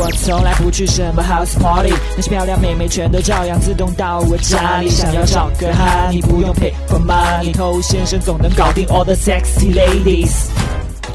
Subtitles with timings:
[0.00, 4.88] 我从来不去什么 house party，那些漂亮妹妹全都照样自动到我家里。
[4.88, 10.50] 想要找个哈，你不用 pay for money，偷先生总能搞定 all the sexy ladies。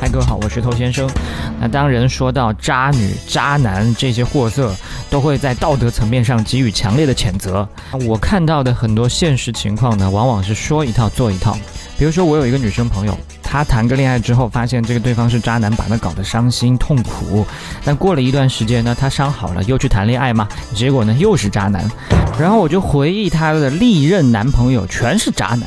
[0.00, 1.10] 嗨，各位好，我是头先生。
[1.58, 4.72] 那当人说到渣女、渣男这些货色，
[5.10, 7.68] 都会在道德层面上给予强烈的谴责。
[8.06, 11.56] 我看到的很多现实情况呢，往往是说一套做一套。
[11.98, 17.44] 比如说，我有一个女生朋友，她谈个恋爱之后，发现这个对方是渣男，把她搞得伤心痛苦。
[17.84, 21.90] 但过了一段时间呢，她伤好了，又去谈恋爱嘛，结果呢又是渣男。
[22.38, 25.62] 然后我就回忆她的历任男朋友全是渣男，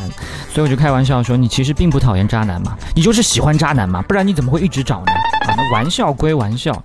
[0.53, 5.11] 所以我就开玩笑说：“你其实并不讨厌渣男嘛，你就是喜欢渣男嘛，不然你怎么会一直找呢？”
[5.49, 6.81] 啊，那玩笑归玩笑，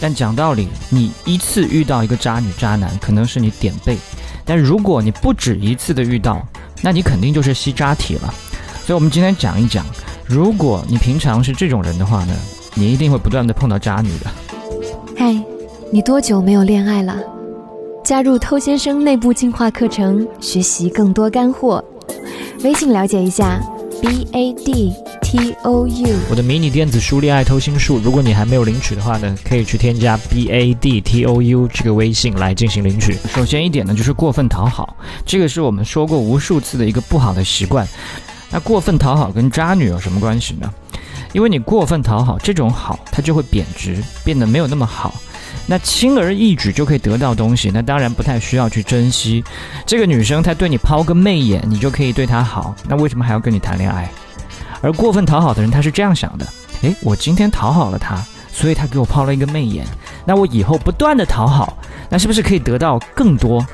[0.00, 3.96] 但讲道理，你一次遇到一个渣女渣男，可能是你点背；
[4.44, 6.46] 但如果你不止一次的遇到，
[6.82, 8.32] 那你肯定就是吸渣体了。
[8.84, 9.84] 所以，我们今天讲一讲，
[10.26, 12.34] 如果你平常是这种人的话呢，
[12.74, 14.30] 你一定会不断的碰到渣女的。
[15.16, 15.34] 嗨，
[15.90, 17.16] 你多久没有恋爱了？
[18.04, 21.82] 加入偷先生内部进化课程，学习更多干货。
[22.62, 23.60] 微信了解一下
[24.00, 24.92] ，b a d
[25.36, 26.08] t o u。
[26.30, 33.14] 我的迷你电子书《恋爱偷心术》，如果你还没有领取的话呢，可以去添加 b a d t o u 这个微信来进行领取。
[33.34, 37.86] 首先一点呢，就是过分讨好，这个是我们说过无数次的一个不好的习惯。
[38.50, 40.72] 那过分讨好跟渣女有什么关系呢？
[41.34, 45.14] 因为你过分讨好，这种好它就会贬值，变得没有那么好。
[45.66, 49.44] 那轻而易举就可以得到东西，那当然不太需要去珍惜。
[49.84, 54.10] 这个女生她对你抛个媚眼，你就可以对她好，那为什么还要跟你谈恋爱？
[54.80, 56.46] 而过分讨好的人，他是这样想的：
[56.82, 58.16] 诶，我今天讨好了她，
[58.52, 59.86] 所以她给我抛了一个媚眼，
[60.24, 63.64] 那我以后不断的讨好，那是不是可以得到更多？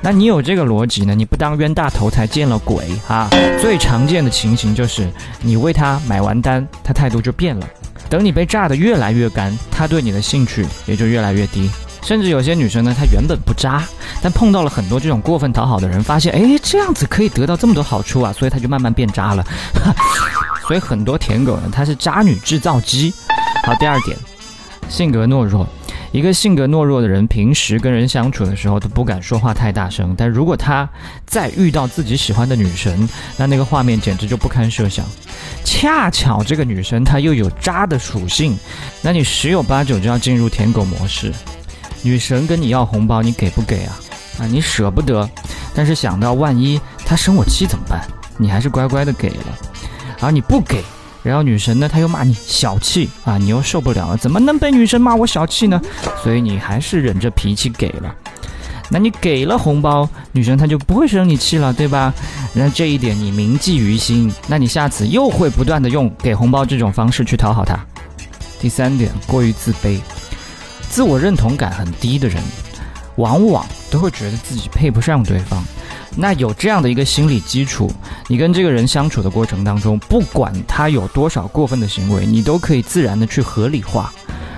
[0.00, 1.14] 那你有这个逻辑呢？
[1.14, 3.30] 你不当冤大头才见了鬼啊！
[3.58, 5.10] 最常见的情形就是，
[5.40, 7.66] 你为他买完单，他态度就变了。
[8.10, 11.70] 等你被炸得越来越干，他对你的兴趣也就越来越低。
[12.02, 13.82] 甚至有些女生呢，她原本不渣，
[14.20, 19.42] 但碰到了很多这种过分讨好的人，发现哎，这样子可以得到这么多好处啊，所以她就慢慢变渣了。
[20.66, 23.12] 所以很多舔狗呢，他是渣女制造机。
[23.64, 24.16] 好，第二点，
[24.88, 25.66] 性格懦弱。
[26.12, 30.88] 一个性格懦弱的人，平时跟人相处的时候都不敢说话太大声，但如果他
[31.26, 35.04] 再遇到自己喜欢的女神，那那个画面简直就不堪设想。
[35.64, 38.56] 恰巧这个女生她又有渣的属性，
[39.02, 41.32] 那你十有八九就要进入舔狗模式。
[42.02, 43.98] 女神跟你要红包，你给不给啊？
[44.38, 45.28] 啊，你舍不得，
[45.74, 48.06] 但是想到万一她生我气怎么办？
[48.36, 49.58] 你还是乖乖的给了，
[50.24, 50.82] 而你不给。
[51.22, 55.80] 然后女神呢，她又骂你小气啊，你又受不了了，怎么能被女神骂我小气呢？
[56.22, 58.14] 所以你还是忍着脾气给了。
[58.90, 62.12] 那你给了红包，女神她就不会生你气了，对吧？
[62.52, 67.78] 那这一点你铭记于心，那你下次又会不断的用给红包这种方式去讨好她。
[68.60, 69.98] 第三点，过于自卑，
[70.90, 72.42] 自我认同感很低的人，
[73.16, 75.64] 往往都会觉得自己配不上对方。
[76.16, 77.90] 那有这样的一个心理基础，
[78.28, 84.12] 你跟这个人相处的过程当中，不管他有多少过分的行为，你都可以自然的去合理化，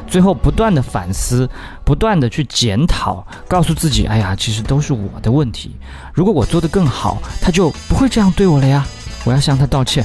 [0.07, 1.49] 最后不断的反思，
[1.85, 5.75] 不断的去检讨，告诉自己，哎呀，其实都是我的问题。
[6.13, 8.87] 如果我做得更好，他就不会这样对我了呀。
[9.25, 10.05] 我要向他道歉，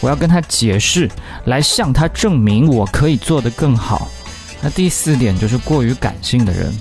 [0.00, 1.10] 我要跟他解释，
[1.44, 4.08] 来向他证明我可以做得更好。
[4.62, 6.72] 那第四点就是过于感性的人，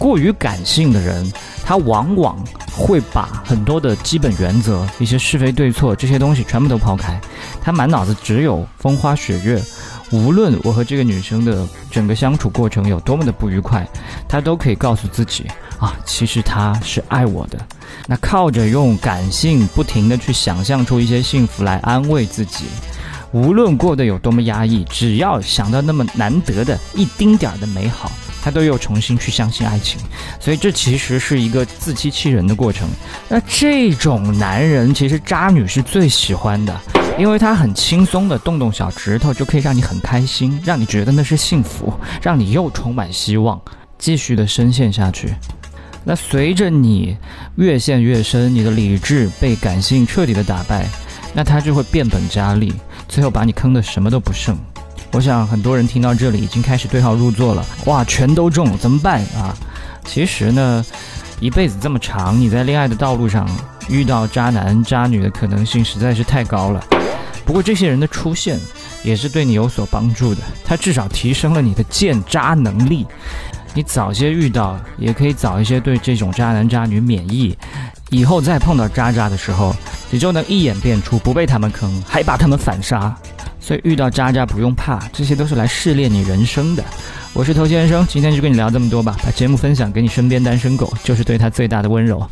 [0.00, 1.32] 过于感性的人。
[1.62, 2.36] 他往往
[2.72, 7.20] 会把很多的基本原则、一些是非对错这些东西全部都抛开，
[7.62, 9.62] 他满脑子只有风花雪月。
[10.10, 13.86] 无论我和这个女生的整个相处过程有多么的不愉快，
[14.28, 15.46] 他都可以告诉自己
[15.78, 17.58] 啊，其实他是爱我的。
[18.08, 22.64] 那靠着用感性不停的去想象出一些幸福来安慰自己，
[23.30, 28.10] 无论过得有多么压抑，只要想到那么难得的一丁点儿的美好。
[28.42, 30.00] 他都又重新去相信爱情，
[30.38, 32.88] 所以这其实是一个自欺欺人的过程。
[33.28, 36.80] 那这种男人其实渣女是最喜欢的，
[37.18, 41.92] 因为他很轻松的动动小指头就可以让你很开心，让你觉得那是幸福，
[42.22, 43.60] 让你又充满希望，
[43.98, 45.34] 继续的深陷下去。
[46.02, 47.16] 那随着你
[47.56, 50.86] 越陷越深，你的理智被感性彻底的打败，
[51.34, 52.72] 那他就会变本加厉，
[53.06, 54.56] 最后把你坑的什么都不剩。
[55.12, 59.54] 我想很多人听到这里已经开始对号入座了，哇，全都中怎么办啊？
[60.04, 60.84] 其实呢，
[61.40, 63.48] 一辈子这么长，你在恋爱的道路上
[63.88, 66.84] 遇到渣男渣女的可能性实在是太高了。
[67.44, 68.58] 不过这些人的出现
[69.02, 73.04] 也是对你有所帮助的，他至少提升了你的见渣能力。
[73.74, 77.56] 你早些遇到，也可以早一些对这种渣男渣女免疫，
[78.10, 79.74] 以后再碰到渣渣的时候，
[80.10, 83.14] 你就能一眼辨出，不被他们坑，还把他们反杀。
[83.60, 86.82] 所以遇到渣渣不用怕，这些都是来试炼你人生的。
[87.32, 89.16] 我是头先生，今天就跟你聊这么多吧。
[89.22, 92.28] 把节目分享给你身边单身狗，就是对他最大的温柔。